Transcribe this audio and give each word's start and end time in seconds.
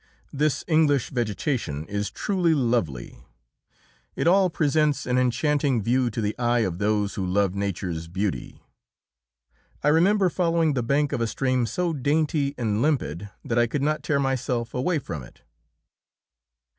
This 0.33 0.63
English 0.67 1.11
vegetation 1.11 1.85
is 1.85 2.09
truly 2.09 2.55
lovely; 2.55 3.23
it 4.15 4.25
all 4.25 4.49
presents 4.49 5.05
an 5.05 5.19
enchanting 5.19 5.79
view 5.83 6.09
to 6.09 6.21
the 6.21 6.35
eye 6.39 6.61
of 6.61 6.79
those 6.79 7.13
who 7.13 7.23
love 7.23 7.53
nature's 7.53 8.07
beauty. 8.07 8.63
I 9.83 9.89
remember 9.89 10.31
following 10.31 10.73
the 10.73 10.81
bank 10.81 11.11
of 11.13 11.21
a 11.21 11.27
stream 11.27 11.67
so 11.67 11.93
dainty 11.93 12.55
and 12.57 12.81
limpid 12.81 13.29
that 13.45 13.59
I 13.59 13.67
could 13.67 13.83
not 13.83 14.01
tear 14.01 14.19
myself 14.19 14.73
away 14.73 14.97
from 14.97 15.21
it. 15.21 15.43